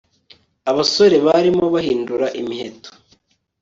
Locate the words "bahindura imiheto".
1.73-2.89